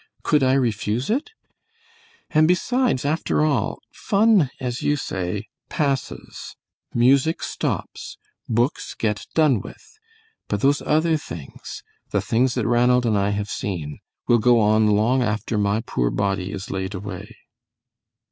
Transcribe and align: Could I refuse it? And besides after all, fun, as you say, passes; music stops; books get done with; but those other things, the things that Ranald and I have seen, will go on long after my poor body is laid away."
Could 0.23 0.41
I 0.41 0.53
refuse 0.53 1.11
it? 1.11 1.29
And 2.31 2.47
besides 2.47 3.05
after 3.05 3.45
all, 3.45 3.83
fun, 3.93 4.49
as 4.59 4.81
you 4.81 4.95
say, 4.95 5.43
passes; 5.69 6.55
music 6.91 7.43
stops; 7.43 8.17
books 8.49 8.95
get 8.95 9.27
done 9.35 9.59
with; 9.61 9.99
but 10.47 10.61
those 10.61 10.81
other 10.81 11.17
things, 11.17 11.83
the 12.09 12.19
things 12.19 12.55
that 12.55 12.65
Ranald 12.65 13.05
and 13.05 13.15
I 13.15 13.29
have 13.29 13.51
seen, 13.51 13.99
will 14.27 14.39
go 14.39 14.59
on 14.59 14.87
long 14.87 15.21
after 15.21 15.55
my 15.55 15.81
poor 15.81 16.09
body 16.09 16.51
is 16.51 16.71
laid 16.71 16.95
away." 16.95 17.37